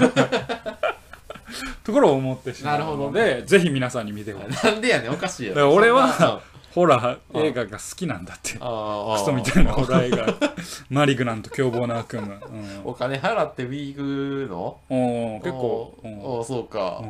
[1.83, 4.65] ところを思ってしまうので、ね、ぜひ皆さんに見てほしい。
[4.67, 5.73] なんでやねんおかしいよ。
[5.73, 6.41] 俺は
[6.73, 8.53] ホラー映画が好きなんだって。
[8.53, 9.73] クソみたいな。
[9.73, 10.33] ホラー映画。
[10.89, 14.79] マリグナント凶暴な悪夢、うん、お金払ってウィークの？
[14.89, 15.97] お結構。
[16.03, 17.03] おそうか。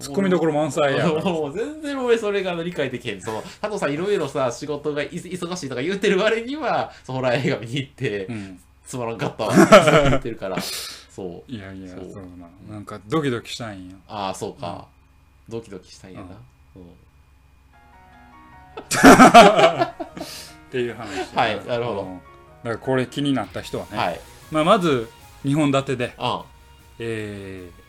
[0.00, 1.06] ツッコミどころ満載や。
[1.20, 3.20] もう全然俺それが理解できへん。
[3.20, 10.56] その佐藤さんいろいろさ仕事が忙しいとか言ってる割にはホラー映画見に行って、うん、つまらんかったわって 言ってるから。
[10.60, 11.52] そう。
[11.52, 12.06] いやいやそう。
[12.38, 14.86] ななんかドキドキしたいんやああそうか、
[15.48, 16.26] うん、ドキドキしたいんやな、
[16.76, 16.82] うん
[18.86, 22.20] っていう話はいなるほど、
[22.64, 24.20] だからこれ気になった人はね、はい、
[24.50, 25.08] まあ、まず
[25.44, 26.44] 2本立てで、あ
[26.98, 27.82] えー、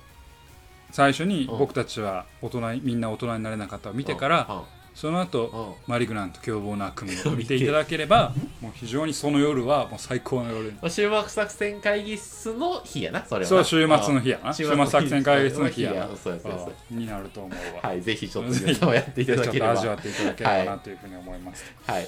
[0.92, 4.64] 最初に僕たちは大人みんな大人になれなかったを見てから、
[4.98, 10.74] その後マリグラント凶暴な悪夢を見ていただければもう非常にその夜はもう最高の夜。
[10.90, 14.52] 週末作戦会議室の日やなそれはそう週末の日やな。
[14.52, 17.82] 週末作戦会議室の日やそうそうそうになると思うわ。
[17.84, 19.72] はいぜひちょっと皆様やっていただければ。
[19.74, 21.64] 味わっていただければなというふうに思います。
[21.86, 22.08] はい、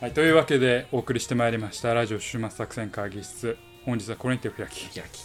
[0.00, 3.56] はい、というわけでお送りしてまいりましたラジオ週末作戦会議室。
[3.84, 4.88] 本日はこれにてお開き。
[4.88, 5.24] 開き。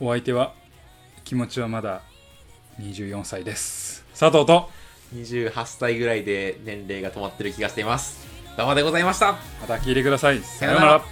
[0.00, 0.54] お相手は
[1.22, 2.02] 気持ちはまだ
[2.80, 4.70] 24歳です佐藤と。
[5.16, 8.24] 28歳ぐらいで年齢が止まってる気がしています。
[8.56, 9.32] 馬場でございました。
[9.60, 10.38] また聞いてください。
[10.38, 11.02] さようなら